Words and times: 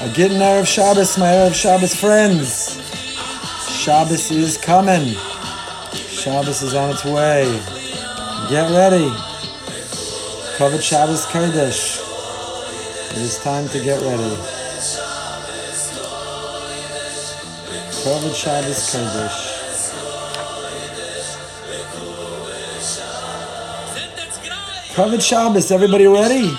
A 0.00 0.08
good 0.10 0.30
Erev 0.30 0.64
Shabbos, 0.64 1.18
my 1.18 1.26
Erev 1.26 1.52
Shabbos 1.52 1.92
friends. 1.92 2.80
Shabbos 3.68 4.30
is 4.30 4.56
coming. 4.56 5.16
Shabbos 5.92 6.62
is 6.62 6.72
on 6.72 6.90
its 6.90 7.04
way. 7.04 7.46
Get 8.48 8.70
ready. 8.70 9.10
Covered 10.56 10.84
Shabbos 10.84 11.26
Kodesh. 11.26 11.98
It 13.10 13.16
is 13.16 13.38
time 13.42 13.68
to 13.70 13.82
get 13.82 14.00
ready. 14.02 14.36
Covered 18.04 18.36
Shabbos 18.36 18.94
Kodesh. 18.94 19.46
Covered 24.94 25.22
Shabbos, 25.22 25.72
everybody 25.72 26.06
ready? 26.06 26.56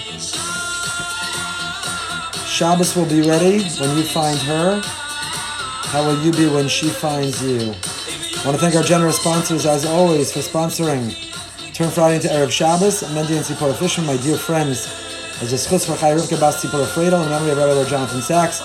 Shabbos 2.59 2.93
will 2.93 3.05
be 3.05 3.21
ready 3.21 3.63
when 3.79 3.95
you 3.95 4.03
find 4.03 4.37
her. 4.39 4.81
How 4.83 6.05
will 6.05 6.21
you 6.21 6.33
be 6.33 6.45
when 6.49 6.67
she 6.67 6.89
finds 6.89 7.41
you? 7.41 7.55
I 7.61 8.41
want 8.45 8.57
to 8.57 8.57
thank 8.57 8.75
our 8.75 8.83
generous 8.83 9.15
sponsors, 9.15 9.65
as 9.65 9.85
always, 9.85 10.33
for 10.33 10.39
sponsoring 10.39 11.15
Turn 11.73 11.89
Friday 11.89 12.17
into 12.17 12.27
Erev 12.27 12.51
Shabbos, 12.51 13.03
Mendy 13.13 13.37
and 13.37 13.45
Tzipora 13.45 13.73
Fishman, 13.77 14.05
my 14.05 14.17
dear 14.17 14.35
friends. 14.35 14.93
As 15.41 15.53
a 15.53 15.57
schutz 15.57 15.85
for 15.85 15.95
Chai 15.95 16.11
Rivka 16.11 16.37
Bas 16.37 16.61
Tzipora 16.61 16.85
Fredo, 16.87 17.23
in 17.23 17.29
memory 17.29 17.51
of 17.51 17.59
Rabbi 17.59 17.89
Jonathan 17.89 18.21
Sacks, 18.21 18.59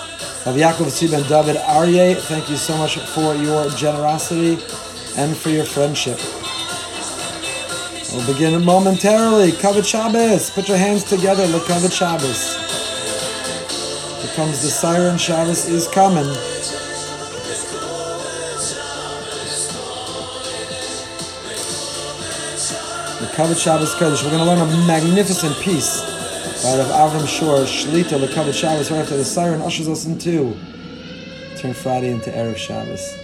of 0.45 0.57
Yaakov 0.57 0.87
Tzvi 0.87 1.29
David 1.29 1.55
Aryeh, 1.61 2.17
thank 2.17 2.49
you 2.49 2.57
so 2.57 2.75
much 2.75 2.97
for 2.97 3.33
your 3.35 3.69
generosity 3.77 4.61
and 5.15 5.37
for 5.37 5.51
your 5.51 5.63
friendship. 5.63 6.19
We'll 8.11 8.27
begin 8.27 8.61
momentarily. 8.61 9.53
Covet 9.53 9.85
Shabbos. 9.85 10.49
Put 10.49 10.67
your 10.67 10.77
hands 10.77 11.05
together. 11.05 11.47
Look, 11.47 11.65
Covet 11.67 11.93
Shabbos. 11.93 12.64
Comes 14.35 14.61
the 14.61 14.67
siren. 14.67 15.17
Shabbos 15.17 15.65
is 15.69 15.87
coming. 15.87 16.25
The 23.21 23.31
Covet 23.33 23.57
Shabbos 23.57 23.95
Kodesh. 23.95 24.25
We're 24.25 24.31
going 24.31 24.43
to 24.43 24.45
learn 24.45 24.59
a 24.59 24.87
magnificent 24.87 25.55
piece 25.59 26.01
by 26.61 26.77
Rav 26.77 27.13
Avram 27.13 27.25
Shor, 27.25 27.59
Shlita, 27.59 28.19
the 28.19 28.27
Covet 28.27 28.53
Shabbos, 28.53 28.91
right 28.91 28.99
after 28.99 29.15
the 29.15 29.23
siren 29.23 29.61
ushers 29.61 29.87
us 29.87 30.05
into 30.05 30.53
turn 31.55 31.73
Friday 31.73 32.11
into 32.11 32.29
Erev 32.29 32.57
Shabbos. 32.57 33.17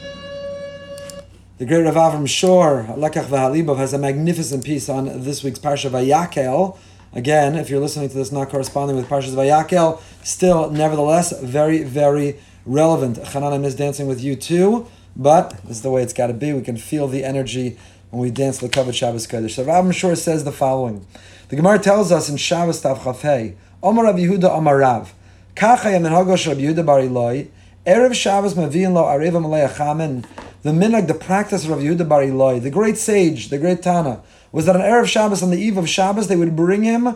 The 1.58 1.66
great 1.66 1.84
Rav 1.84 1.96
Avram 1.96 2.26
Shor, 2.26 2.86
Lekach 2.92 3.26
V'Halibov, 3.26 3.76
has 3.76 3.92
a 3.92 3.98
magnificent 3.98 4.64
piece 4.64 4.88
on 4.88 5.24
this 5.24 5.44
week's 5.44 5.60
Parsha 5.60 5.90
Vayakel. 5.90 6.78
Again, 7.14 7.56
if 7.56 7.70
you're 7.70 7.82
listening 7.82 8.08
to 8.08 8.16
this 8.16 8.32
not 8.32 8.50
corresponding 8.50 8.96
with 8.96 9.10
Parshas 9.10 9.36
Vayakel, 9.36 10.02
still, 10.24 10.70
nevertheless, 10.70 11.40
very, 11.42 11.84
very 11.84 12.40
relevant. 12.66 13.18
Hanan, 13.18 13.66
is 13.66 13.76
dancing 13.76 14.08
with 14.08 14.24
you 14.24 14.36
too, 14.36 14.88
but 15.16 15.52
this 15.64 15.78
is 15.78 15.82
the 15.82 15.92
way 15.92 16.04
it's 16.04 16.14
got 16.14 16.28
to 16.28 16.34
be. 16.34 16.54
We 16.54 16.62
can 16.62 16.78
feel 16.78 17.08
the 17.08 17.24
energy 17.24 17.78
when 18.12 18.22
we 18.22 18.30
dance 18.30 18.60
the 18.60 18.70
Kavod 18.70 18.94
Shabbos 18.94 19.26
Kodesh. 19.26 19.52
So 19.52 19.64
Rav 19.64 19.94
Shor 19.96 20.16
says 20.16 20.44
the 20.44 20.52
following. 20.52 21.06
The 21.50 21.56
Gemara 21.56 21.80
tells 21.80 22.12
us 22.12 22.30
in 22.30 22.38
Shabbos 22.38 22.82
Tav 22.82 23.00
Chafei, 23.00 23.56
Omar 23.82 24.06
Rav 24.06 24.16
Yehuda 24.16 24.50
Omar 24.50 24.78
Rav, 24.78 25.14
Kacha 25.56 25.88
Yamin 25.88 26.12
Hagosh 26.12 26.48
Rav 26.48 26.58
Yehuda 26.58 26.86
Bar 26.86 27.00
Ilai, 27.00 27.50
Erev 27.86 28.14
Shabbos 28.14 28.54
Mavin 28.54 28.94
Lo 28.94 29.04
Areva 29.04 29.42
Malei 29.42 29.68
Achamen, 29.68 30.26
the 30.62 30.70
minhag, 30.72 31.08
the 31.08 31.14
practice 31.14 31.64
of 31.64 31.72
Rav 31.72 31.80
Yehuda 31.80 32.08
Bar 32.08 32.22
Ilai, 32.22 32.62
the 32.62 32.70
great 32.70 32.98
sage, 32.98 33.50
the 33.50 33.58
great 33.58 33.82
Tana, 33.82 34.22
was 34.52 34.66
that 34.66 34.76
on 34.76 34.82
Erev 34.82 35.08
Shabbos, 35.08 35.42
on 35.42 35.50
the 35.50 35.58
eve 35.58 35.78
of 35.78 35.90
Shabbos, 35.90 36.28
they 36.28 36.36
would 36.36 36.56
bring 36.56 36.84
him 36.84 37.16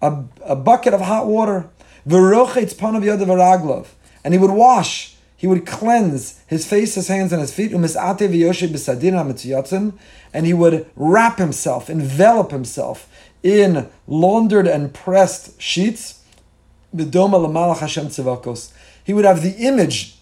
a, 0.00 0.24
a 0.44 0.56
bucket 0.56 0.94
of 0.94 1.00
hot 1.02 1.26
water, 1.26 1.68
v'rochetz 2.06 2.74
panav 2.74 3.86
and 4.24 4.34
he 4.34 4.38
would 4.38 4.50
wash, 4.50 5.16
he 5.36 5.46
would 5.46 5.66
cleanse 5.66 6.40
his 6.46 6.66
face, 6.66 6.94
his 6.94 7.08
hands, 7.08 7.32
and 7.32 7.40
his 7.40 7.52
feet, 7.52 7.70
umisate 7.70 8.20
and 10.32 10.46
he 10.46 10.54
would 10.54 10.86
wrap 10.96 11.38
himself, 11.38 11.90
envelop 11.90 12.50
himself 12.50 13.08
in 13.42 13.88
laundered 14.06 14.66
and 14.66 14.92
pressed 14.92 15.60
sheets, 15.60 16.22
b'doma 16.94 17.40
l'malach 17.40 17.78
Hashem 17.78 18.06
tzivakos. 18.06 18.72
He 19.04 19.12
would 19.12 19.24
have 19.24 19.42
the 19.42 19.56
image 19.56 20.18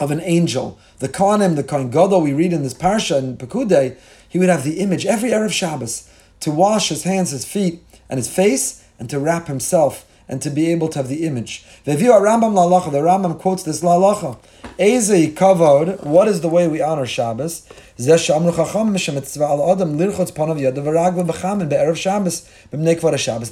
of 0.00 0.10
an 0.10 0.20
angel. 0.22 0.78
The 0.98 1.08
Kohanim, 1.08 1.56
the 1.56 1.62
Kohen 1.62 1.90
Gadol, 1.90 2.22
we 2.22 2.32
read 2.32 2.52
in 2.52 2.62
this 2.62 2.74
parsha 2.74 3.18
in 3.18 3.36
Pekudei, 3.36 3.96
he 4.28 4.38
would 4.38 4.48
have 4.48 4.64
the 4.64 4.80
image 4.80 5.06
every 5.06 5.30
Erev 5.30 5.52
Shabbos 5.52 6.08
to 6.40 6.50
wash 6.50 6.88
his 6.88 7.04
hands, 7.04 7.30
his 7.30 7.44
feet, 7.44 7.82
and 8.08 8.18
his 8.18 8.28
face, 8.28 8.84
and 8.98 9.08
to 9.10 9.20
wrap 9.20 9.46
himself, 9.46 10.06
and 10.30 10.40
to 10.40 10.48
be 10.48 10.70
able 10.70 10.88
to 10.88 10.98
have 11.00 11.08
the 11.08 11.26
image. 11.26 11.64
The 11.84 11.96
Rambam 11.96 12.54
the 12.92 12.98
Rambam 12.98 13.38
quotes 13.40 13.64
this 13.64 13.82
Lalacha. 13.82 14.38
Eze 14.78 15.34
kavod, 15.34 16.04
what 16.04 16.28
is 16.28 16.40
the 16.40 16.48
way 16.48 16.68
we 16.68 16.80
honor 16.80 17.04
Shabbos? 17.04 17.62
The 17.96 18.12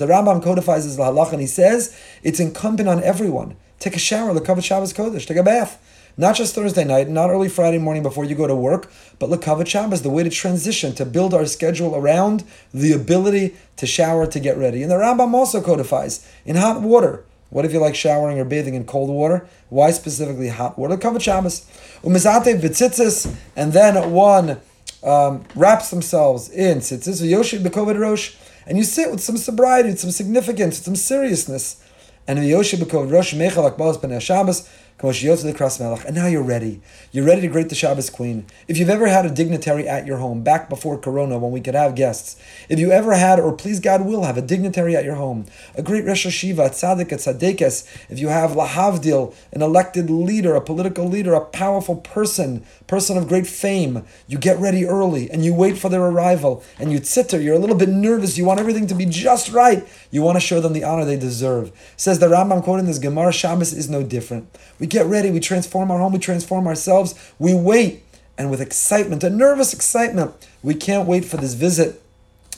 Rambam 0.09 0.43
codifies 0.43 0.87
this 0.87 0.97
Lalacha, 0.97 1.33
and 1.33 1.41
he 1.41 1.49
says 1.49 2.01
it's 2.23 2.39
incumbent 2.39 2.89
on 2.89 3.03
everyone. 3.03 3.57
Take 3.81 3.97
a 3.97 3.99
shower, 3.99 4.33
the 4.33 4.41
covered 4.41 4.65
Shabbos 4.65 4.93
Kodesh, 4.93 5.27
take 5.27 5.37
a 5.37 5.43
bath. 5.43 5.85
Not 6.21 6.35
just 6.35 6.53
Thursday 6.53 6.83
night, 6.83 7.09
not 7.09 7.31
early 7.31 7.49
Friday 7.49 7.79
morning 7.79 8.03
before 8.03 8.25
you 8.25 8.35
go 8.35 8.49
to 8.49 8.55
work, 8.55 8.91
but 9.21 9.31
Lakavat 9.31 9.69
Shabbos, 9.69 10.03
the 10.03 10.11
way 10.11 10.25
to 10.25 10.31
transition, 10.31 10.93
to 10.97 11.07
build 11.07 11.33
our 11.33 11.47
schedule 11.47 11.95
around 11.95 12.43
the 12.75 12.91
ability 12.93 13.55
to 13.77 13.87
shower, 13.87 14.27
to 14.27 14.41
get 14.41 14.59
ready. 14.59 14.83
And 14.83 14.91
the 14.91 14.97
Rambam 14.97 15.33
also 15.33 15.61
codifies 15.63 16.29
in 16.45 16.57
hot 16.57 16.83
water. 16.83 17.25
What 17.51 17.65
if 17.65 17.73
you 17.73 17.79
like 17.79 17.95
showering 17.95 18.41
or 18.41 18.45
bathing 18.45 18.75
in 18.75 18.85
cold 18.85 19.11
water? 19.11 19.47
Why 19.69 19.93
specifically 19.93 20.49
hot 20.49 20.77
water? 20.77 20.97
Lakavat 20.97 21.23
Shabbos. 21.23 21.61
Umizate 22.03 22.61
v'tzitzis, 22.61 23.33
and 23.55 23.73
then 23.73 24.11
one 24.11 24.61
um, 25.05 25.45
wraps 25.55 25.91
themselves 25.91 26.51
in 26.51 26.79
tzitzis, 26.79 27.23
v'yoshid 27.23 27.63
b'kovid 27.63 27.99
rosh, 27.99 28.35
and 28.67 28.77
you 28.77 28.83
sit 28.83 29.13
with 29.13 29.21
some 29.21 29.37
sobriety, 29.37 29.91
with 29.91 30.01
some 30.01 30.11
significance, 30.11 30.79
with 30.79 30.85
some 30.85 30.97
seriousness. 30.97 31.81
And 32.27 32.41
v'yoshid 32.41 32.81
b'kovid 32.81 33.13
rosh, 33.13 33.35
mechal 33.35 33.73
akbalas 33.73 34.21
Shabbos, 34.21 34.69
and 35.01 36.17
now 36.17 36.27
you're 36.27 36.43
ready. 36.43 36.81
You're 37.13 37.25
ready 37.25 37.43
to 37.43 37.47
greet 37.47 37.69
the 37.69 37.77
Shabbos 37.77 38.11
Queen. 38.11 38.47
If 38.67 38.79
you've 38.79 38.91
ever 38.91 39.07
had 39.07 39.25
a 39.25 39.31
dignitary 39.31 39.89
at 39.89 40.07
your 40.07 40.17
home, 40.17 40.43
back 40.43 40.69
before 40.69 40.99
Corona 40.99 41.39
when 41.39 41.53
we 41.53 41.61
could 41.61 41.77
have 41.77 41.95
guests, 41.95 42.35
if 42.69 42.81
you 42.81 42.91
ever 42.91 43.15
had, 43.15 43.39
or 43.39 43.53
please 43.53 43.79
God 43.79 44.05
will 44.05 44.25
have, 44.25 44.37
a 44.37 44.43
dignitary 44.43 44.97
at 44.97 45.05
your 45.05 45.15
home, 45.15 45.47
a 45.77 45.83
great 45.83 46.05
Rosh 46.05 46.27
Yeshiva, 46.27 46.67
a 46.67 46.71
tzaddik, 46.71 47.13
a 47.13 47.15
tzaddikes, 47.15 47.87
if 48.11 48.19
you 48.19 48.27
have 48.27 48.51
lahavdil, 48.51 49.37
an 49.53 49.63
elected 49.63 50.11
leader, 50.11 50.57
a 50.57 50.61
political 50.61 51.07
leader, 51.09 51.33
a 51.33 51.45
powerful 51.45 51.95
person, 51.95 52.67
person 52.89 53.17
of 53.17 53.29
great 53.29 53.47
fame, 53.47 54.05
you 54.27 54.37
get 54.37 54.59
ready 54.59 54.85
early 54.85 55.31
and 55.31 55.45
you 55.45 55.55
wait 55.55 55.79
for 55.79 55.89
their 55.89 56.03
arrival 56.03 56.65
and 56.77 56.91
you 56.91 57.01
sit 57.05 57.29
there, 57.29 57.41
you're 57.41 57.55
a 57.55 57.61
little 57.61 57.77
bit 57.77 57.89
nervous, 57.89 58.37
you 58.37 58.45
want 58.45 58.59
everything 58.59 58.89
to 58.89 58.97
be 58.97 59.07
just 59.07 59.53
right, 59.53 59.87
you 60.11 60.23
want 60.23 60.35
to 60.35 60.41
show 60.41 60.61
them 60.61 60.73
the 60.73 60.83
honor 60.83 61.05
they 61.05 61.17
deserve. 61.17 61.71
Says 61.97 62.19
the 62.19 62.27
Rambam 62.27 62.65
quoting 62.65 62.87
this 62.87 62.99
Gemara, 62.99 63.33
Shabbos 63.33 63.73
is 63.73 63.89
no 63.89 64.03
different. 64.03 64.59
We 64.81 64.88
get 64.89 65.07
ready, 65.07 65.31
we 65.31 65.41
transform 65.41 65.91
our 65.91 65.99
home, 65.99 66.13
we 66.13 66.19
transform 66.19 66.67
ourselves, 66.67 67.15
we 67.39 67.55
wait, 67.55 68.05
and 68.37 68.51
with 68.51 68.61
excitement, 68.61 69.25
a 69.25 69.31
nervous 69.31 69.73
excitement, 69.73 70.35
we 70.63 70.75
can't 70.75 71.09
wait 71.09 71.25
for 71.25 71.37
this 71.37 71.55
visit. 71.55 72.03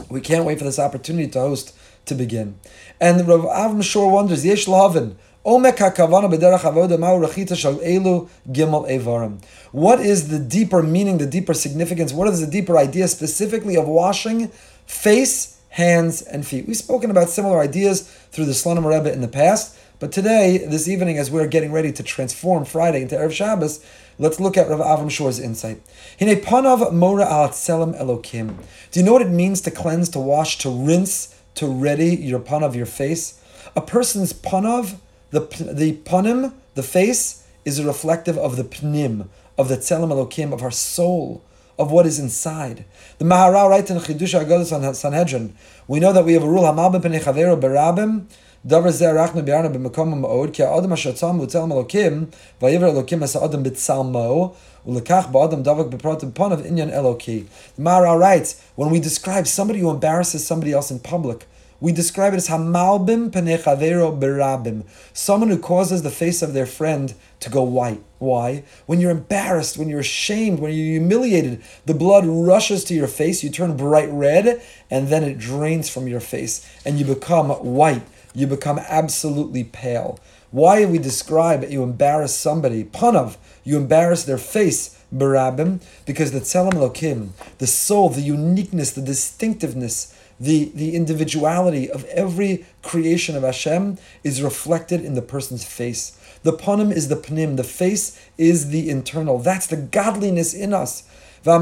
We 0.08 0.20
can't 0.20 0.44
wait 0.44 0.58
for 0.58 0.64
this 0.64 0.78
opportunity 0.78 1.28
to 1.28 1.40
host 1.40 1.76
to 2.06 2.14
begin. 2.14 2.58
And 3.00 3.26
Rav 3.26 3.40
Avram 3.40 3.82
Shor 3.82 4.10
wonders, 4.10 4.44
Yesh 4.44 4.66
Lavin, 4.66 5.16
what 5.42 5.74
is 10.00 10.28
the 10.28 10.38
deeper 10.38 10.82
meaning, 10.82 11.16
the 11.16 11.26
deeper 11.26 11.54
significance? 11.54 12.12
What 12.12 12.28
is 12.28 12.40
the 12.40 12.46
deeper 12.46 12.76
idea 12.76 13.08
specifically 13.08 13.74
of 13.76 13.88
washing 13.88 14.48
face, 14.86 15.58
hands, 15.70 16.20
and 16.20 16.46
feet? 16.46 16.66
We've 16.66 16.76
spoken 16.76 17.10
about 17.10 17.30
similar 17.30 17.58
ideas 17.58 18.02
through 18.30 18.44
the 18.44 18.52
Slonim 18.52 18.84
Rebbe 18.84 19.10
in 19.10 19.22
the 19.22 19.28
past, 19.28 19.78
but 20.00 20.10
today, 20.12 20.58
this 20.58 20.88
evening, 20.88 21.18
as 21.18 21.30
we're 21.30 21.46
getting 21.46 21.70
ready 21.70 21.92
to 21.92 22.02
transform 22.02 22.64
Friday 22.64 23.02
into 23.02 23.14
Erev 23.14 23.32
Shabbos, 23.32 23.84
let's 24.18 24.40
look 24.40 24.56
at 24.56 24.68
Rav 24.68 24.80
Avram 24.80 25.10
Shor's 25.10 25.38
insight. 25.38 25.82
Hine 26.18 26.36
panav 26.40 26.92
mora 26.92 27.30
al 27.30 27.50
tselem 27.50 27.94
elokim. 28.00 28.56
Do 28.90 28.98
you 28.98 29.06
know 29.06 29.12
what 29.12 29.22
it 29.22 29.28
means 29.28 29.60
to 29.60 29.70
cleanse, 29.70 30.08
to 30.08 30.18
wash, 30.18 30.58
to 30.58 30.70
rinse, 30.70 31.38
to 31.56 31.66
ready 31.66 32.16
your 32.16 32.40
panav, 32.40 32.74
your 32.74 32.86
face? 32.86 33.40
A 33.76 33.82
person's 33.82 34.32
panav 34.32 34.96
the, 35.30 35.40
the 35.40 35.92
panim, 35.98 36.54
the 36.74 36.82
face, 36.82 37.46
is 37.64 37.82
reflective 37.82 38.36
of 38.38 38.56
the 38.56 38.64
pnim, 38.64 39.28
of 39.56 39.68
the 39.68 39.76
tzelem 39.76 40.08
elokim, 40.08 40.52
of 40.52 40.62
our 40.62 40.70
soul, 40.70 41.44
of 41.78 41.90
what 41.90 42.06
is 42.06 42.18
inside. 42.18 42.84
The 43.18 43.24
Maharal 43.24 43.68
writes 43.68 43.90
in 43.90 43.98
Chidush 43.98 44.38
Agados 44.38 44.72
on 44.72 44.94
Sanhedrin, 44.94 45.54
we 45.86 46.00
know 46.00 46.12
that 46.12 46.24
we 46.24 46.32
have 46.32 46.42
a 46.42 46.48
rule, 46.48 46.64
Hamal 46.64 46.90
berabim, 47.00 48.26
the 48.62 48.78
Mara 57.78 58.18
writes, 58.18 58.64
when 58.74 58.90
we 58.90 59.00
describe 59.00 59.46
somebody 59.46 59.78
who 59.78 59.90
embarrasses 59.90 60.46
somebody 60.46 60.72
else 60.74 60.90
in 60.90 60.98
public, 60.98 61.46
we 61.80 61.92
describe 61.92 62.34
it 62.34 62.36
as 62.36 62.48
hamalbim 62.48 63.30
penechavero 63.30 64.20
berabim, 64.20 64.84
someone 65.14 65.48
who 65.48 65.58
causes 65.58 66.02
the 66.02 66.10
face 66.10 66.42
of 66.42 66.52
their 66.52 66.66
friend 66.66 67.14
to 67.40 67.48
go 67.48 67.62
white. 67.62 68.02
Why? 68.18 68.64
When 68.84 69.00
you're 69.00 69.10
embarrassed, 69.10 69.78
when 69.78 69.88
you're 69.88 70.00
ashamed, 70.00 70.58
when 70.58 70.74
you're 70.74 71.00
humiliated, 71.00 71.62
the 71.86 71.94
blood 71.94 72.26
rushes 72.26 72.84
to 72.84 72.94
your 72.94 73.08
face, 73.08 73.42
you 73.42 73.48
turn 73.48 73.78
bright 73.78 74.10
red, 74.10 74.60
and 74.90 75.08
then 75.08 75.24
it 75.24 75.38
drains 75.38 75.88
from 75.88 76.06
your 76.06 76.20
face, 76.20 76.70
and 76.84 76.98
you 76.98 77.06
become 77.06 77.48
white. 77.48 78.02
You 78.34 78.46
become 78.46 78.78
absolutely 78.78 79.64
pale. 79.64 80.18
Why 80.50 80.84
we 80.84 80.98
describe 80.98 81.64
you 81.70 81.82
embarrass 81.82 82.34
somebody, 82.34 82.84
panav, 82.84 83.36
you 83.64 83.76
embarrass 83.76 84.24
their 84.24 84.38
face, 84.38 84.98
barabim, 85.14 85.80
because 86.06 86.32
the 86.32 86.40
tzelem 86.40 86.72
lokim, 86.72 87.30
the 87.58 87.66
soul, 87.66 88.08
the 88.08 88.20
uniqueness, 88.20 88.92
the 88.92 89.00
distinctiveness, 89.02 90.16
the, 90.40 90.72
the 90.74 90.94
individuality 90.96 91.90
of 91.90 92.04
every 92.06 92.64
creation 92.82 93.36
of 93.36 93.42
Hashem 93.42 93.98
is 94.24 94.42
reflected 94.42 95.04
in 95.04 95.14
the 95.14 95.22
person's 95.22 95.64
face. 95.64 96.18
The 96.42 96.52
panim 96.54 96.90
is 96.90 97.08
the 97.08 97.16
panim, 97.16 97.56
the 97.56 97.64
face 97.64 98.18
is 98.38 98.70
the 98.70 98.88
internal. 98.88 99.38
That's 99.38 99.66
the 99.66 99.76
godliness 99.76 100.54
in 100.54 100.72
us. 100.72 101.04
You 101.42 101.58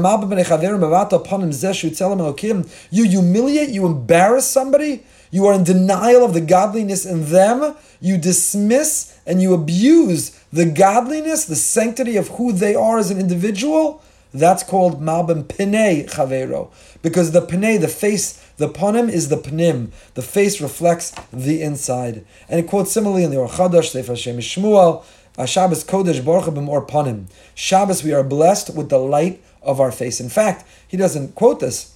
humiliate, 2.91 3.69
you 3.69 3.85
embarrass 3.85 4.45
somebody, 4.45 5.03
you 5.31 5.45
are 5.45 5.53
in 5.53 5.63
denial 5.63 6.23
of 6.23 6.33
the 6.33 6.41
godliness 6.41 7.05
in 7.05 7.29
them, 7.29 7.75
you 7.99 8.17
dismiss 8.17 9.19
and 9.25 9.41
you 9.41 9.53
abuse 9.53 10.31
the 10.51 10.65
godliness, 10.65 11.45
the 11.45 11.55
sanctity 11.55 12.17
of 12.17 12.29
who 12.29 12.51
they 12.51 12.75
are 12.75 12.97
as 12.97 13.11
an 13.11 13.19
individual. 13.19 14.01
That's 14.33 14.63
called 14.63 15.01
Malbim 15.01 15.45
Pinei 15.45 16.09
Chavero. 16.09 16.71
Because 17.01 17.31
the 17.31 17.41
Pinei, 17.41 17.79
the 17.79 17.87
face, 17.87 18.33
the 18.57 18.69
Panim 18.69 19.09
is 19.09 19.29
the 19.29 19.37
Panim. 19.37 19.91
The 20.13 20.21
face 20.21 20.61
reflects 20.61 21.11
the 21.33 21.61
inside. 21.61 22.25
And 22.47 22.59
it 22.59 22.67
quotes 22.67 22.91
similarly 22.91 23.23
in 23.23 23.31
the 23.31 23.37
Or 23.37 23.47
Chadash, 23.47 23.89
Sefer 23.89 24.15
Shem 24.15 24.37
MiShmuel, 24.37 25.03
Shabbos 25.47 25.83
Kodesh 25.83 26.23
Baruch 26.23 26.53
B'mor 26.53 26.87
Panim. 26.87 27.25
Shabbos, 27.55 28.03
we 28.03 28.13
are 28.13 28.23
blessed 28.23 28.75
with 28.75 28.89
the 28.89 28.99
light 28.99 29.41
of 29.61 29.79
our 29.79 29.91
face. 29.91 30.19
In 30.19 30.29
fact, 30.29 30.65
he 30.87 30.97
doesn't 30.97 31.35
quote 31.35 31.59
this 31.59 31.95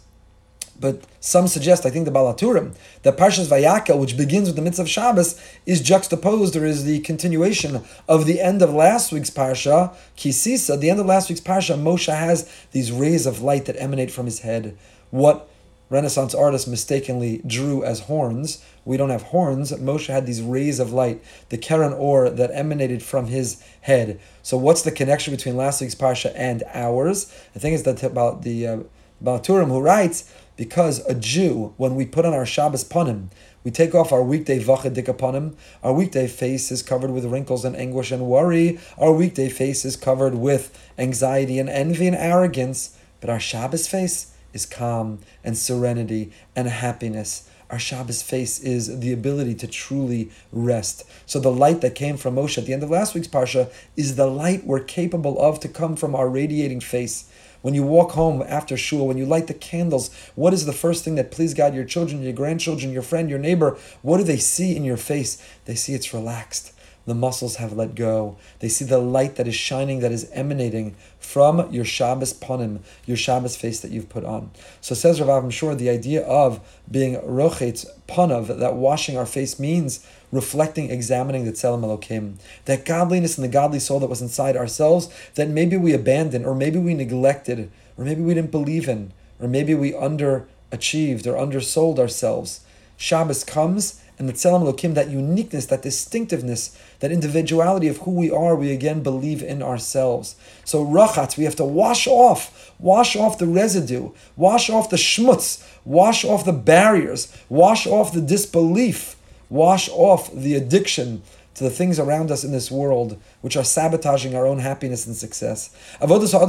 but 0.79 1.03
some 1.19 1.47
suggest, 1.47 1.85
I 1.85 1.89
think 1.89 2.05
the 2.05 2.11
Baal 2.11 2.33
HaTurim, 2.33 2.75
that 3.03 3.17
Parshas 3.17 3.47
Vayakel, 3.47 3.99
which 3.99 4.17
begins 4.17 4.47
with 4.47 4.55
the 4.55 4.61
mitzvah 4.61 4.83
of 4.83 4.89
Shabbos, 4.89 5.39
is 5.65 5.81
juxtaposed 5.81 6.55
or 6.55 6.65
is 6.65 6.83
the 6.83 6.99
continuation 6.99 7.83
of 8.07 8.25
the 8.25 8.41
end 8.41 8.61
of 8.61 8.73
last 8.73 9.11
week's 9.11 9.29
Parsha, 9.29 9.95
Ki 10.15 10.31
Sisa. 10.31 10.75
The 10.75 10.89
end 10.89 10.99
of 10.99 11.05
last 11.05 11.29
week's 11.29 11.41
Parsha, 11.41 11.79
Moshe 11.81 12.13
has 12.13 12.51
these 12.71 12.91
rays 12.91 13.25
of 13.25 13.41
light 13.41 13.65
that 13.65 13.81
emanate 13.81 14.11
from 14.11 14.25
his 14.25 14.39
head. 14.39 14.77
What 15.11 15.47
Renaissance 15.93 16.33
artists 16.33 16.67
mistakenly 16.67 17.43
drew 17.45 17.83
as 17.83 18.01
horns. 18.01 18.65
We 18.83 18.97
don't 18.97 19.11
have 19.11 19.21
horns. 19.21 19.71
Moshe 19.71 20.07
had 20.07 20.25
these 20.25 20.41
rays 20.41 20.79
of 20.79 20.91
light, 20.91 21.23
the 21.49 21.57
Keren 21.57 21.93
Or 21.93 22.31
that 22.31 22.49
emanated 22.51 23.03
from 23.03 23.27
his 23.27 23.61
head. 23.81 24.19
So, 24.41 24.57
what's 24.57 24.81
the 24.81 24.91
connection 24.91 25.35
between 25.35 25.55
last 25.55 25.81
week's 25.81 25.93
parsha 25.93 26.33
and 26.35 26.63
ours? 26.73 27.31
I 27.55 27.59
think 27.59 27.75
it's 27.75 27.83
that 27.83 28.01
about 28.01 28.41
the 28.41 28.67
uh, 28.67 28.77
Baal 29.21 29.39
HaTurim 29.39 29.67
who 29.67 29.81
writes 29.81 30.33
because 30.55 31.05
a 31.05 31.15
Jew, 31.15 31.73
when 31.77 31.95
we 31.95 32.05
put 32.05 32.25
on 32.25 32.33
our 32.33 32.45
Shabbos 32.45 32.83
panim, 32.83 33.29
we 33.63 33.71
take 33.71 33.95
off 33.95 34.11
our 34.11 34.23
weekday 34.23 34.59
vachadik 34.59 35.05
panim, 35.17 35.55
our 35.81 35.93
weekday 35.93 36.27
face 36.27 36.71
is 36.71 36.83
covered 36.83 37.11
with 37.11 37.25
wrinkles 37.25 37.65
and 37.65 37.75
anguish 37.75 38.11
and 38.11 38.25
worry, 38.25 38.79
our 38.97 39.11
weekday 39.11 39.49
face 39.49 39.85
is 39.85 39.95
covered 39.95 40.35
with 40.35 40.77
anxiety 40.97 41.59
and 41.59 41.69
envy 41.69 42.07
and 42.07 42.15
arrogance, 42.15 42.97
but 43.21 43.29
our 43.29 43.39
Shabbos 43.39 43.87
face 43.87 44.33
is 44.53 44.65
calm 44.65 45.19
and 45.43 45.57
serenity 45.57 46.31
and 46.55 46.67
happiness. 46.67 47.49
Our 47.69 47.79
Shabbos 47.79 48.21
face 48.21 48.59
is 48.59 48.99
the 48.99 49.11
ability 49.11 49.55
to 49.55 49.67
truly 49.67 50.29
rest. 50.51 51.05
So 51.25 51.39
the 51.39 51.51
light 51.51 51.81
that 51.81 51.95
came 51.95 52.17
from 52.17 52.35
Moshe 52.35 52.59
at 52.59 52.67
the 52.67 52.73
end 52.73 52.83
of 52.83 52.91
last 52.91 53.15
week's 53.15 53.27
parsha 53.27 53.71
is 53.97 54.15
the 54.15 54.27
light 54.27 54.65
we're 54.65 54.83
capable 54.83 55.39
of 55.39 55.59
to 55.61 55.67
come 55.67 55.95
from 55.95 56.13
our 56.13 56.29
radiating 56.29 56.81
face. 56.81 57.31
When 57.63 57.73
you 57.73 57.83
walk 57.83 58.11
home 58.11 58.43
after 58.45 58.75
shul, 58.75 59.07
when 59.07 59.17
you 59.17 59.25
light 59.25 59.47
the 59.47 59.53
candles, 59.53 60.13
what 60.35 60.53
is 60.53 60.65
the 60.65 60.73
first 60.73 61.05
thing 61.05 61.15
that 61.15 61.31
please 61.31 61.53
God 61.53 61.73
your 61.73 61.85
children, 61.85 62.21
your 62.21 62.33
grandchildren, 62.33 62.91
your 62.91 63.01
friend, 63.01 63.29
your 63.29 63.39
neighbor? 63.39 63.77
What 64.01 64.17
do 64.17 64.25
they 64.25 64.37
see 64.37 64.75
in 64.75 64.83
your 64.83 64.97
face? 64.97 65.41
They 65.63 65.75
see 65.75 65.93
it's 65.93 66.13
relaxed. 66.13 66.73
The 67.05 67.13
muscles 67.13 67.57
have 67.57 67.73
let 67.73 67.95
go. 67.95 68.37
They 68.59 68.69
see 68.69 68.85
the 68.85 68.97
light 68.97 69.35
that 69.35 69.47
is 69.47 69.55
shining, 69.55 69.99
that 69.99 70.11
is 70.11 70.29
emanating 70.31 70.95
from 71.19 71.71
your 71.71 71.83
Shabbos 71.83 72.33
panim, 72.33 72.79
your 73.05 73.17
Shabbos 73.17 73.57
face 73.57 73.81
that 73.81 73.91
you've 73.91 74.07
put 74.07 74.23
on. 74.23 74.51
So 74.79 74.95
says 74.95 75.19
Rav 75.19 75.43
I'm 75.43 75.77
the 75.77 75.89
idea 75.89 76.23
of 76.23 76.61
being 76.89 77.15
rochetz 77.17 77.85
panav, 78.07 78.57
that 78.57 78.75
washing 78.75 79.17
our 79.17 79.25
face 79.25 79.59
means 79.59 80.05
reflecting, 80.31 80.89
examining 80.89 81.45
the 81.45 81.51
Tzelem 81.51 81.81
Elokim, 81.81 82.35
that 82.65 82.85
godliness 82.85 83.37
and 83.37 83.43
the 83.43 83.49
godly 83.49 83.79
soul 83.79 83.99
that 83.99 84.09
was 84.09 84.21
inside 84.21 84.55
ourselves 84.55 85.09
that 85.35 85.49
maybe 85.49 85.77
we 85.77 85.93
abandoned, 85.93 86.45
or 86.45 86.55
maybe 86.55 86.79
we 86.79 86.93
neglected, 86.93 87.69
or 87.97 88.05
maybe 88.05 88.21
we 88.21 88.33
didn't 88.33 88.51
believe 88.51 88.87
in, 88.87 89.11
or 89.39 89.47
maybe 89.47 89.75
we 89.75 89.91
underachieved 89.91 91.27
or 91.27 91.37
undersold 91.37 91.99
ourselves. 91.99 92.61
Shabbos 92.95 93.43
comes 93.43 94.01
and 94.19 94.29
the 94.29 94.33
Tzelem 94.33 94.63
Elokim, 94.63 94.93
that 94.93 95.09
uniqueness, 95.09 95.65
that 95.67 95.81
distinctiveness, 95.81 96.77
that 96.99 97.11
individuality 97.11 97.87
of 97.87 97.97
who 97.97 98.11
we 98.11 98.29
are, 98.29 98.55
we 98.55 98.71
again 98.71 99.01
believe 99.01 99.41
in 99.41 99.63
ourselves. 99.63 100.35
So 100.65 100.85
rachatz, 100.85 101.37
we 101.37 101.45
have 101.45 101.55
to 101.57 101.65
wash 101.65 102.07
off, 102.07 102.71
wash 102.79 103.15
off 103.15 103.39
the 103.39 103.47
residue, 103.47 104.11
wash 104.35 104.69
off 104.69 104.89
the 104.89 104.97
schmutz, 104.97 105.67
wash 105.83 106.23
off 106.23 106.45
the 106.45 106.53
barriers, 106.53 107.35
wash 107.49 107.87
off 107.87 108.13
the 108.13 108.21
disbelief, 108.21 109.15
wash 109.49 109.89
off 109.89 110.31
the 110.31 110.55
addiction 110.55 111.23
to 111.55 111.63
the 111.63 111.69
things 111.69 111.99
around 111.99 112.31
us 112.31 112.43
in 112.43 112.51
this 112.51 112.71
world, 112.71 113.21
which 113.41 113.55
are 113.55 113.63
sabotaging 113.63 114.35
our 114.35 114.45
own 114.45 114.59
happiness 114.59 115.05
and 115.05 115.15
success. 115.15 115.69
Our 116.01 116.07
mission 116.07 116.39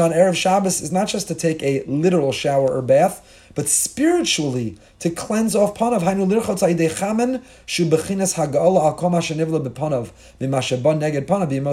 on 0.00 0.12
Erev 0.12 0.34
Shabbos 0.34 0.80
is 0.80 0.90
not 0.90 1.08
just 1.08 1.28
to 1.28 1.34
take 1.34 1.62
a 1.62 1.82
literal 1.84 2.32
shower 2.32 2.68
or 2.68 2.80
bath, 2.80 3.22
but 3.58 3.68
spiritually 3.68 4.78
to 5.00 5.10
cleanse 5.10 5.56
off 5.56 5.74
panav. 5.74 6.00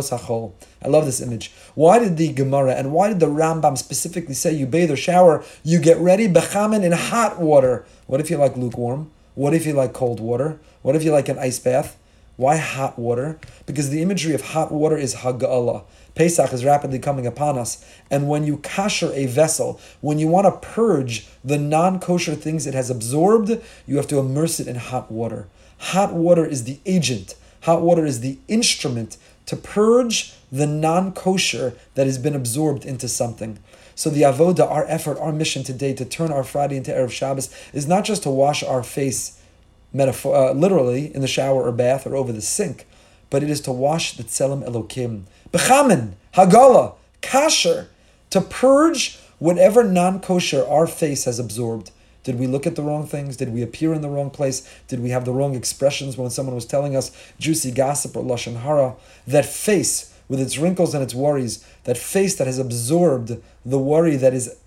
Hachol. 0.09 0.53
I 0.83 0.87
love 0.87 1.05
this 1.05 1.21
image. 1.21 1.51
Why 1.75 1.99
did 1.99 2.17
the 2.17 2.33
Gemara 2.33 2.73
and 2.73 2.91
why 2.91 3.09
did 3.09 3.19
the 3.19 3.27
Rambam 3.27 3.77
specifically 3.77 4.33
say 4.33 4.51
you 4.51 4.65
bathe 4.65 4.89
or 4.89 4.95
shower, 4.95 5.43
you 5.63 5.79
get 5.79 5.99
ready 5.99 6.27
bechamen 6.27 6.83
in 6.83 6.91
hot 6.91 7.39
water? 7.39 7.85
What 8.07 8.19
if 8.19 8.31
you 8.31 8.37
like 8.37 8.57
lukewarm? 8.57 9.11
What 9.35 9.53
if 9.53 9.67
you 9.67 9.73
like 9.73 9.93
cold 9.93 10.19
water? 10.19 10.59
What 10.81 10.95
if 10.95 11.03
you 11.03 11.11
like 11.11 11.29
an 11.29 11.37
ice 11.37 11.59
bath? 11.59 11.97
Why 12.37 12.57
hot 12.57 12.99
water? 12.99 13.39
Because 13.65 13.89
the 13.89 14.01
imagery 14.01 14.33
of 14.33 14.41
hot 14.41 14.71
water 14.71 14.97
is 14.97 15.15
hagala. 15.15 15.83
Pesach 16.15 16.51
is 16.53 16.65
rapidly 16.65 16.99
coming 16.99 17.25
upon 17.25 17.57
us. 17.57 17.85
And 18.11 18.27
when 18.27 18.45
you 18.45 18.57
kasher 18.57 19.11
a 19.13 19.25
vessel, 19.25 19.79
when 20.01 20.19
you 20.19 20.27
want 20.27 20.45
to 20.45 20.67
purge 20.67 21.27
the 21.43 21.57
non 21.57 21.99
kosher 21.99 22.35
things 22.35 22.67
it 22.67 22.73
has 22.73 22.89
absorbed, 22.89 23.61
you 23.85 23.97
have 23.97 24.07
to 24.07 24.19
immerse 24.19 24.59
it 24.59 24.67
in 24.67 24.75
hot 24.75 25.11
water. 25.11 25.47
Hot 25.77 26.13
water 26.13 26.45
is 26.45 26.63
the 26.63 26.79
agent, 26.85 27.35
hot 27.61 27.81
water 27.81 28.05
is 28.05 28.21
the 28.21 28.37
instrument 28.47 29.17
to 29.45 29.55
purge 29.55 30.33
the 30.51 30.67
non 30.67 31.11
kosher 31.11 31.73
that 31.95 32.05
has 32.05 32.17
been 32.17 32.35
absorbed 32.35 32.85
into 32.85 33.07
something. 33.07 33.59
So 33.93 34.09
the 34.09 34.23
avoda, 34.23 34.69
our 34.69 34.85
effort, 34.87 35.17
our 35.19 35.31
mission 35.31 35.63
today 35.63 35.93
to 35.93 36.05
turn 36.05 36.31
our 36.31 36.43
Friday 36.43 36.77
into 36.77 36.91
Erev 36.91 37.11
Shabbos 37.11 37.53
is 37.73 37.87
not 37.87 38.03
just 38.03 38.23
to 38.23 38.29
wash 38.29 38.61
our 38.61 38.83
face 38.83 39.39
metaphor, 39.95 40.35
uh, 40.35 40.53
literally 40.53 41.13
in 41.15 41.21
the 41.21 41.27
shower 41.27 41.63
or 41.63 41.71
bath 41.71 42.05
or 42.05 42.15
over 42.15 42.31
the 42.31 42.41
sink, 42.41 42.85
but 43.29 43.41
it 43.43 43.49
is 43.49 43.61
to 43.61 43.71
wash 43.71 44.17
the 44.17 44.23
tzelem 44.23 44.67
elokim, 44.67 45.23
bechamen, 45.51 46.13
hagala, 46.33 46.95
kasher, 47.21 47.87
to 48.29 48.41
purge 48.41 49.17
whatever 49.39 49.83
non-kosher 49.83 50.65
our 50.67 50.87
face 50.87 51.25
has 51.25 51.39
absorbed. 51.39 51.91
Did 52.23 52.39
we 52.39 52.47
look 52.47 52.65
at 52.65 52.75
the 52.75 52.81
wrong 52.81 53.05
things? 53.05 53.37
Did 53.37 53.53
we 53.53 53.61
appear 53.61 53.93
in 53.93 54.01
the 54.01 54.09
wrong 54.09 54.31
place? 54.31 54.67
Did 54.87 54.99
we 54.99 55.11
have 55.11 55.25
the 55.25 55.31
wrong 55.31 55.55
expressions 55.55 56.17
when 56.17 56.29
someone 56.31 56.55
was 56.55 56.65
telling 56.65 56.95
us 56.95 57.11
juicy 57.39 57.71
gossip 57.71 58.17
or 58.17 58.23
lashon 58.23 58.61
hara? 58.61 58.95
That 59.27 59.45
face 59.45 60.11
with 60.27 60.39
its 60.39 60.57
wrinkles 60.57 60.95
and 60.95 61.03
its 61.03 61.13
worries, 61.13 61.63
that 61.83 61.97
face 61.97 62.35
that 62.35 62.47
has 62.47 62.57
absorbed 62.57 63.39
the 63.63 63.77
worry 63.77 64.15
that 64.15 64.33
is 64.33 64.57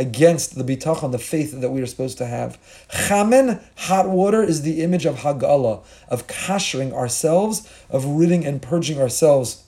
against 0.00 0.56
the 0.56 0.64
bitachon, 0.64 1.12
the 1.12 1.18
faith 1.18 1.60
that 1.60 1.68
we 1.68 1.82
are 1.82 1.86
supposed 1.86 2.16
to 2.16 2.24
have. 2.24 2.58
Chamen, 2.88 3.62
hot 3.76 4.08
water, 4.08 4.42
is 4.42 4.62
the 4.62 4.82
image 4.82 5.04
of 5.04 5.16
Hagala, 5.16 5.84
of 6.08 6.26
kashering 6.26 6.90
ourselves, 6.94 7.70
of 7.90 8.06
ridding 8.06 8.46
and 8.46 8.62
purging 8.62 8.98
ourselves 8.98 9.64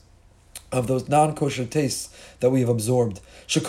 of 0.72 0.86
those 0.86 1.06
non-kosher 1.06 1.66
tastes 1.66 2.08
that 2.40 2.48
we 2.48 2.60
have 2.60 2.70
absorbed. 2.70 3.20
You 3.54 3.60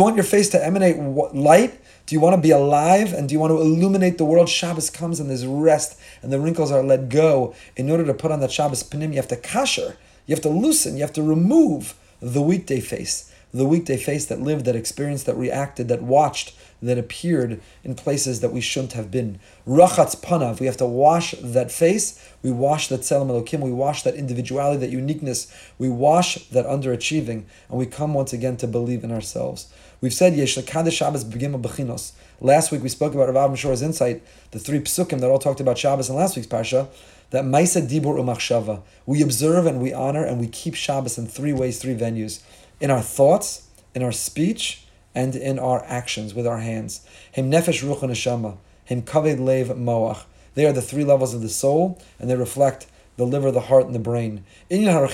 want 0.00 0.14
your 0.14 0.24
face 0.24 0.48
to 0.50 0.64
emanate 0.64 0.96
light? 1.34 1.80
Do 2.06 2.14
you 2.14 2.20
want 2.20 2.36
to 2.36 2.40
be 2.40 2.52
alive 2.52 3.12
and 3.12 3.28
do 3.28 3.32
you 3.32 3.40
want 3.40 3.50
to 3.50 3.60
illuminate 3.60 4.18
the 4.18 4.24
world? 4.24 4.48
Shabbos 4.48 4.88
comes 4.88 5.18
and 5.18 5.28
there's 5.28 5.44
rest 5.44 5.98
and 6.22 6.32
the 6.32 6.38
wrinkles 6.38 6.70
are 6.70 6.84
let 6.84 7.08
go. 7.08 7.56
In 7.76 7.90
order 7.90 8.04
to 8.04 8.14
put 8.14 8.30
on 8.30 8.38
that 8.38 8.52
Shabbos 8.52 8.84
panim, 8.84 9.10
you 9.10 9.16
have 9.16 9.26
to 9.28 9.36
kasher, 9.36 9.96
you 10.26 10.34
have 10.34 10.42
to 10.42 10.48
loosen, 10.48 10.94
you 10.94 11.00
have 11.00 11.12
to 11.14 11.22
remove 11.22 11.94
the 12.20 12.40
weekday 12.40 12.78
face 12.78 13.33
the 13.54 13.64
weekday 13.64 13.96
face 13.96 14.26
that 14.26 14.40
lived, 14.40 14.64
that 14.64 14.74
experienced, 14.74 15.26
that 15.26 15.36
reacted, 15.36 15.86
that 15.88 16.02
watched, 16.02 16.54
that 16.82 16.98
appeared 16.98 17.60
in 17.84 17.94
places 17.94 18.40
that 18.40 18.52
we 18.52 18.60
shouldn't 18.60 18.94
have 18.94 19.10
been. 19.10 19.38
Rachatz 19.66 20.20
panav, 20.20 20.58
we 20.58 20.66
have 20.66 20.76
to 20.76 20.86
wash 20.86 21.32
that 21.40 21.70
face, 21.70 22.20
we 22.42 22.50
wash 22.50 22.88
that 22.88 23.00
tzelem 23.00 23.28
elokim, 23.28 23.60
we 23.60 23.70
wash 23.70 24.02
that 24.02 24.16
individuality, 24.16 24.80
that 24.80 24.90
uniqueness, 24.90 25.54
we 25.78 25.88
wash 25.88 26.34
that 26.48 26.66
underachieving, 26.66 27.44
and 27.68 27.78
we 27.78 27.86
come 27.86 28.12
once 28.12 28.32
again 28.32 28.56
to 28.56 28.66
believe 28.66 29.04
in 29.04 29.12
ourselves. 29.12 29.72
We've 30.00 30.12
said 30.12 30.34
Yesh 30.34 30.54
Shabbos 30.54 31.24
Bechinos. 31.24 32.12
Last 32.40 32.72
week 32.72 32.82
we 32.82 32.88
spoke 32.88 33.14
about 33.14 33.32
Rav 33.32 33.52
Mishor's 33.52 33.80
insight, 33.80 34.22
the 34.50 34.58
three 34.58 34.80
psukim 34.80 35.20
that 35.20 35.30
all 35.30 35.38
talked 35.38 35.60
about 35.60 35.78
Shabbos 35.78 36.10
in 36.10 36.16
last 36.16 36.36
week's 36.36 36.48
parsha, 36.48 36.88
that 37.30 37.44
Maisa 37.44 37.80
Dibur 37.80 38.18
Umachshava. 38.18 38.82
We 39.06 39.22
observe 39.22 39.66
and 39.66 39.80
we 39.80 39.92
honor 39.92 40.24
and 40.24 40.40
we 40.40 40.48
keep 40.48 40.74
Shabbos 40.74 41.16
in 41.16 41.26
three 41.26 41.52
ways, 41.52 41.80
three 41.80 41.94
venues. 41.94 42.42
In 42.84 42.90
our 42.90 43.00
thoughts, 43.00 43.66
in 43.94 44.02
our 44.02 44.12
speech, 44.12 44.84
and 45.14 45.34
in 45.34 45.58
our 45.58 45.82
actions 45.86 46.34
with 46.34 46.46
our 46.46 46.58
hands. 46.58 47.00
Him 47.32 47.50
nefesh 47.50 47.82
ruach 47.82 48.00
neshama. 48.00 48.58
Him 48.84 49.00
kaved 49.00 49.40
lev 49.40 49.68
moach. 49.68 50.24
They 50.52 50.66
are 50.66 50.72
the 50.72 50.82
three 50.82 51.02
levels 51.02 51.32
of 51.32 51.40
the 51.40 51.48
soul, 51.48 51.98
and 52.18 52.28
they 52.28 52.36
reflect 52.36 52.86
the 53.16 53.24
liver, 53.24 53.50
the 53.50 53.60
heart, 53.60 53.86
and 53.86 53.94
the 53.94 53.98
brain. 53.98 54.44
We 54.68 54.86
are 54.86 55.06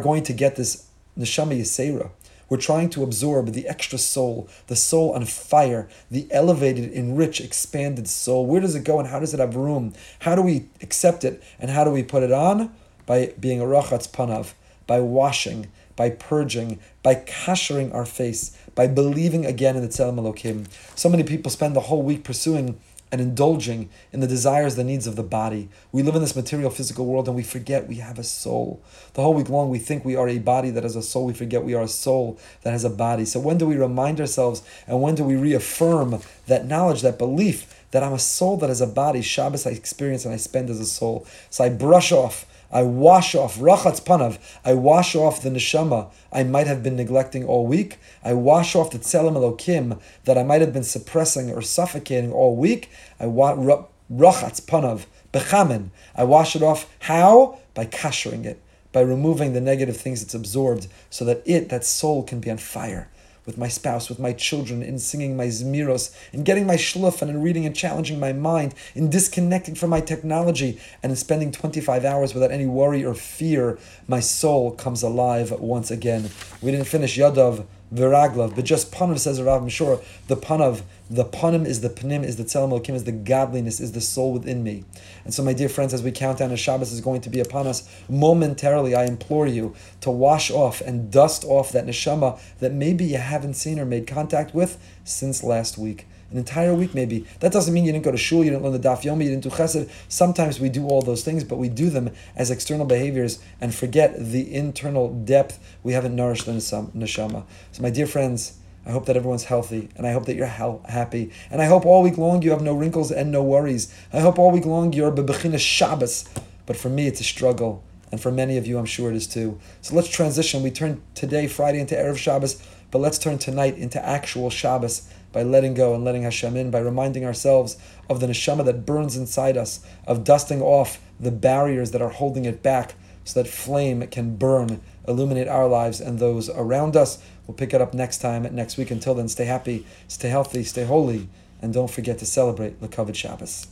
going 0.00 0.22
to 0.24 0.32
get 0.32 0.56
this 0.56 0.86
neshama 1.16 1.60
yisera. 1.60 2.10
We're 2.48 2.56
trying 2.56 2.90
to 2.90 3.04
absorb 3.04 3.52
the 3.52 3.68
extra 3.68 3.96
soul, 3.96 4.48
the 4.66 4.74
soul 4.74 5.12
on 5.12 5.24
fire, 5.24 5.88
the 6.10 6.26
elevated, 6.32 6.92
enriched, 6.92 7.40
expanded 7.40 8.08
soul. 8.08 8.44
Where 8.44 8.60
does 8.60 8.74
it 8.74 8.82
go 8.82 8.98
and 8.98 9.06
how 9.06 9.20
does 9.20 9.34
it 9.34 9.38
have 9.38 9.54
room? 9.54 9.92
How 10.18 10.34
do 10.34 10.42
we 10.42 10.68
accept 10.82 11.22
it 11.22 11.40
and 11.60 11.70
how 11.70 11.84
do 11.84 11.92
we 11.92 12.02
put 12.02 12.24
it 12.24 12.32
on? 12.32 12.74
By 13.06 13.34
being 13.38 13.60
a 13.60 13.64
rachatz 13.64 14.08
panav, 14.10 14.54
by 14.90 14.98
washing, 14.98 15.68
by 15.94 16.10
purging, 16.10 16.80
by 17.00 17.14
kashering 17.14 17.94
our 17.94 18.04
face, 18.04 18.58
by 18.74 18.88
believing 18.88 19.46
again 19.46 19.76
in 19.76 19.82
the 19.82 19.88
Tzelem 19.88 20.16
Elokim. 20.16 20.66
So 20.96 21.08
many 21.08 21.22
people 21.22 21.48
spend 21.48 21.76
the 21.76 21.82
whole 21.82 22.02
week 22.02 22.24
pursuing 22.24 22.76
and 23.12 23.20
indulging 23.20 23.88
in 24.12 24.18
the 24.18 24.26
desires, 24.26 24.74
the 24.74 24.82
needs 24.82 25.06
of 25.06 25.14
the 25.14 25.22
body. 25.22 25.68
We 25.92 26.02
live 26.02 26.16
in 26.16 26.22
this 26.22 26.34
material, 26.34 26.70
physical 26.70 27.06
world 27.06 27.28
and 27.28 27.36
we 27.36 27.44
forget 27.44 27.86
we 27.86 27.96
have 27.96 28.18
a 28.18 28.24
soul. 28.24 28.82
The 29.14 29.22
whole 29.22 29.32
week 29.32 29.48
long, 29.48 29.70
we 29.70 29.78
think 29.78 30.04
we 30.04 30.16
are 30.16 30.28
a 30.28 30.40
body 30.40 30.70
that 30.70 30.82
has 30.82 30.96
a 30.96 31.02
soul. 31.02 31.26
We 31.26 31.34
forget 31.34 31.62
we 31.62 31.74
are 31.74 31.84
a 31.84 31.88
soul 31.88 32.40
that 32.62 32.72
has 32.72 32.82
a 32.82 32.90
body. 32.90 33.24
So, 33.24 33.38
when 33.38 33.58
do 33.58 33.66
we 33.66 33.76
remind 33.76 34.20
ourselves 34.20 34.64
and 34.88 35.00
when 35.00 35.14
do 35.14 35.22
we 35.22 35.36
reaffirm 35.36 36.20
that 36.48 36.66
knowledge, 36.66 37.02
that 37.02 37.16
belief 37.16 37.84
that 37.92 38.02
I'm 38.02 38.12
a 38.12 38.18
soul 38.18 38.56
that 38.56 38.70
has 38.70 38.80
a 38.80 38.88
body? 38.88 39.22
Shabbos 39.22 39.68
I 39.68 39.70
experience 39.70 40.24
and 40.24 40.34
I 40.34 40.36
spend 40.36 40.68
as 40.68 40.80
a 40.80 40.86
soul. 40.86 41.28
So, 41.48 41.62
I 41.62 41.68
brush 41.68 42.10
off 42.10 42.44
I 42.72 42.82
wash 42.82 43.34
off 43.34 43.58
rachatz 43.58 44.02
panav. 44.02 44.38
I 44.64 44.74
wash 44.74 45.14
off 45.16 45.42
the 45.42 45.50
neshama 45.50 46.10
I 46.32 46.44
might 46.44 46.66
have 46.66 46.82
been 46.82 46.96
neglecting 46.96 47.44
all 47.44 47.66
week. 47.66 47.98
I 48.22 48.34
wash 48.34 48.76
off 48.76 48.90
the 48.90 48.98
tzelem 48.98 49.34
elokim 49.34 50.00
that 50.24 50.38
I 50.38 50.42
might 50.42 50.60
have 50.60 50.72
been 50.72 50.84
suppressing 50.84 51.50
or 51.50 51.62
suffocating 51.62 52.32
all 52.32 52.56
week. 52.56 52.90
I 53.18 53.26
wa- 53.26 53.54
rachatz 53.54 54.60
panav 54.60 55.06
bechamen. 55.32 55.90
I 56.14 56.24
wash 56.24 56.54
it 56.54 56.62
off. 56.62 56.88
How? 57.00 57.58
By 57.74 57.86
kashering 57.86 58.44
it, 58.44 58.60
by 58.92 59.00
removing 59.00 59.52
the 59.52 59.60
negative 59.60 59.96
things 59.96 60.22
it's 60.22 60.34
absorbed, 60.34 60.86
so 61.08 61.24
that 61.24 61.42
it, 61.44 61.68
that 61.68 61.84
soul, 61.84 62.22
can 62.22 62.40
be 62.40 62.50
on 62.50 62.58
fire 62.58 63.08
with 63.46 63.58
my 63.58 63.68
spouse, 63.68 64.08
with 64.08 64.18
my 64.18 64.32
children, 64.32 64.82
in 64.82 64.98
singing 64.98 65.36
my 65.36 65.46
zmiros, 65.46 66.14
in 66.32 66.44
getting 66.44 66.66
my 66.66 66.76
shluf, 66.76 67.22
and 67.22 67.30
in 67.30 67.42
reading 67.42 67.66
and 67.66 67.74
challenging 67.74 68.20
my 68.20 68.32
mind, 68.32 68.74
in 68.94 69.10
disconnecting 69.10 69.74
from 69.74 69.90
my 69.90 70.00
technology, 70.00 70.80
and 71.02 71.10
in 71.10 71.16
spending 71.16 71.52
25 71.52 72.04
hours 72.04 72.34
without 72.34 72.50
any 72.50 72.66
worry 72.66 73.04
or 73.04 73.14
fear, 73.14 73.78
my 74.06 74.20
soul 74.20 74.72
comes 74.72 75.02
alive 75.02 75.50
once 75.52 75.90
again. 75.90 76.30
We 76.60 76.70
didn't 76.70 76.86
finish 76.86 77.18
Yadav 77.18 77.66
Viraglav, 77.92 78.54
but 78.54 78.64
just 78.64 78.92
Panav 78.92 79.18
says 79.18 79.42
Rav 79.42 79.62
Mishor, 79.62 80.02
the 80.28 80.36
Panav, 80.36 80.82
the 81.10 81.24
Panim 81.24 81.66
is 81.66 81.80
the 81.80 81.90
Panim, 81.90 82.22
is 82.22 82.36
the 82.36 82.44
Tzelem 82.44 82.70
Elokim, 82.70 82.94
is 82.94 83.02
the 83.02 83.12
godliness, 83.12 83.80
is 83.80 83.92
the 83.92 84.00
soul 84.00 84.32
within 84.32 84.62
me. 84.62 84.84
And 85.24 85.34
so, 85.34 85.42
my 85.42 85.52
dear 85.52 85.68
friends, 85.68 85.92
as 85.92 86.02
we 86.02 86.12
count 86.12 86.38
down, 86.38 86.52
as 86.52 86.60
Shabbos 86.60 86.92
is 86.92 87.00
going 87.00 87.20
to 87.22 87.30
be 87.30 87.40
upon 87.40 87.66
us, 87.66 87.88
momentarily, 88.08 88.94
I 88.94 89.06
implore 89.06 89.48
you 89.48 89.74
to 90.02 90.10
wash 90.10 90.52
off 90.52 90.80
and 90.80 91.10
dust 91.10 91.44
off 91.44 91.72
that 91.72 91.86
neshama 91.86 92.38
that 92.60 92.72
maybe 92.72 93.04
you 93.04 93.18
haven't 93.18 93.54
seen 93.54 93.80
or 93.80 93.84
made 93.84 94.06
contact 94.06 94.54
with 94.54 94.78
since 95.04 95.42
last 95.42 95.76
week 95.76 96.06
an 96.30 96.38
entire 96.38 96.74
week 96.74 96.94
maybe. 96.94 97.26
That 97.40 97.52
doesn't 97.52 97.72
mean 97.74 97.84
you 97.84 97.92
didn't 97.92 98.04
go 98.04 98.12
to 98.12 98.16
shul, 98.18 98.44
you 98.44 98.50
didn't 98.50 98.62
learn 98.62 98.72
the 98.72 98.78
daf 98.78 99.02
yomi, 99.02 99.24
you 99.24 99.30
didn't 99.30 99.44
do 99.44 99.50
chesed. 99.50 99.90
Sometimes 100.08 100.60
we 100.60 100.68
do 100.68 100.86
all 100.86 101.02
those 101.02 101.24
things, 101.24 101.44
but 101.44 101.56
we 101.56 101.68
do 101.68 101.90
them 101.90 102.10
as 102.36 102.50
external 102.50 102.86
behaviors 102.86 103.40
and 103.60 103.74
forget 103.74 104.14
the 104.18 104.54
internal 104.54 105.12
depth 105.12 105.58
we 105.82 105.92
haven't 105.92 106.14
nourished 106.14 106.46
the 106.46 106.52
neshama. 106.52 107.44
So 107.72 107.82
my 107.82 107.90
dear 107.90 108.06
friends, 108.06 108.58
I 108.86 108.92
hope 108.92 109.04
that 109.06 109.16
everyone's 109.16 109.44
healthy, 109.44 109.90
and 109.94 110.06
I 110.06 110.12
hope 110.12 110.24
that 110.24 110.36
you're 110.36 110.46
happy, 110.46 111.30
and 111.50 111.60
I 111.60 111.66
hope 111.66 111.84
all 111.84 112.02
week 112.02 112.16
long 112.16 112.40
you 112.40 112.50
have 112.50 112.62
no 112.62 112.74
wrinkles 112.74 113.12
and 113.12 113.30
no 113.30 113.42
worries. 113.42 113.94
I 114.10 114.20
hope 114.20 114.38
all 114.38 114.50
week 114.50 114.64
long 114.64 114.94
you're 114.94 115.12
bebechina 115.12 115.58
Shabbos, 115.58 116.24
but 116.64 116.78
for 116.78 116.88
me 116.88 117.06
it's 117.06 117.20
a 117.20 117.24
struggle, 117.24 117.84
and 118.10 118.20
for 118.20 118.32
many 118.32 118.56
of 118.56 118.66
you 118.66 118.78
I'm 118.78 118.86
sure 118.86 119.10
it 119.10 119.16
is 119.16 119.26
too. 119.26 119.60
So 119.82 119.94
let's 119.94 120.08
transition. 120.08 120.62
We 120.62 120.70
turn 120.70 121.02
today, 121.14 121.46
Friday, 121.46 121.78
into 121.78 121.94
Erev 121.94 122.16
Shabbos, 122.16 122.66
but 122.90 123.00
let's 123.00 123.18
turn 123.18 123.38
tonight 123.38 123.76
into 123.76 124.04
actual 124.04 124.50
Shabbos 124.50 125.08
by 125.32 125.42
letting 125.42 125.74
go 125.74 125.94
and 125.94 126.04
letting 126.04 126.22
Hashem 126.22 126.56
in, 126.56 126.70
by 126.70 126.80
reminding 126.80 127.24
ourselves 127.24 127.76
of 128.08 128.20
the 128.20 128.26
neshama 128.26 128.64
that 128.64 128.84
burns 128.84 129.16
inside 129.16 129.56
us, 129.56 129.84
of 130.06 130.24
dusting 130.24 130.60
off 130.60 131.00
the 131.18 131.30
barriers 131.30 131.92
that 131.92 132.02
are 132.02 132.10
holding 132.10 132.44
it 132.44 132.62
back 132.62 132.94
so 133.24 133.42
that 133.42 133.48
flame 133.48 134.06
can 134.08 134.36
burn, 134.36 134.80
illuminate 135.06 135.46
our 135.46 135.68
lives 135.68 136.00
and 136.00 136.18
those 136.18 136.48
around 136.50 136.96
us. 136.96 137.22
We'll 137.46 137.56
pick 137.56 137.72
it 137.72 137.80
up 137.80 137.94
next 137.94 138.18
time, 138.18 138.42
next 138.54 138.76
week. 138.76 138.90
Until 138.90 139.14
then, 139.14 139.28
stay 139.28 139.44
happy, 139.44 139.86
stay 140.08 140.28
healthy, 140.28 140.64
stay 140.64 140.84
holy, 140.84 141.28
and 141.62 141.72
don't 141.72 141.90
forget 141.90 142.18
to 142.18 142.26
celebrate 142.26 142.80
Lekavod 142.80 143.14
Shabbos. 143.14 143.66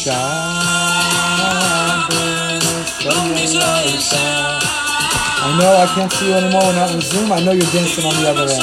Shabbos, 0.00 1.79
I 3.00 3.08
know 5.56 5.72
I 5.72 5.88
can't 5.96 6.12
see 6.12 6.28
you 6.28 6.36
anymore. 6.36 6.60
We're 6.68 6.76
not 6.76 6.92
in 6.92 7.00
Zoom. 7.00 7.32
I 7.32 7.40
know 7.40 7.52
you're 7.56 7.72
dancing 7.72 8.04
on 8.04 8.12
the 8.20 8.28
other 8.28 8.44
end. 8.44 8.60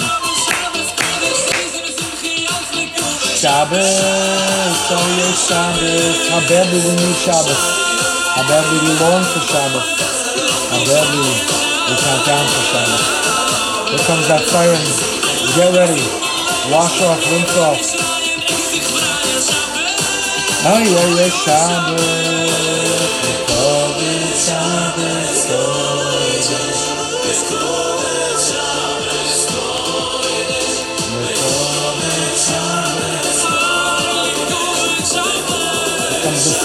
Shabbos, 3.33 3.81
oh 4.93 5.01
yeah, 5.17 5.33
Shabbos. 5.41 6.29
How 6.29 6.45
badly 6.45 6.85
we 6.85 6.93
need 7.01 7.17
Shabbos. 7.17 7.57
How 8.37 8.45
badly 8.45 8.77
we 8.77 8.93
long 9.01 9.25
for 9.25 9.41
Shabbos. 9.41 10.05
How 10.69 10.85
badly 10.85 11.17
we 11.89 11.97
count 11.97 12.21
down 12.29 12.45
for 12.45 12.61
Shabbos. 12.69 13.09
Here 13.89 14.05
comes 14.05 14.29
that 14.29 14.45
siren. 14.53 14.85
Get 15.57 15.73
ready. 15.73 15.97
Wash 16.69 17.01
off, 17.01 17.25
rinse 17.25 17.57
off. 17.57 17.81
Oh 20.61 20.77
yeah, 20.77 21.09
yeah, 21.17 21.33
Shabbos. 21.33 22.36
Shabbos, 24.47 25.47
oh. 25.49 25.87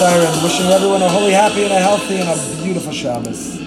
siren, 0.03 0.43
wishing 0.43 0.65
everyone 0.67 1.01
a 1.01 1.09
holy, 1.09 1.31
happy, 1.31 1.63
and 1.63 1.73
a 1.73 1.79
healthy 1.79 2.19
and 2.19 2.29
a 2.29 2.63
beautiful 2.63 2.91
Shabbos. 2.91 3.62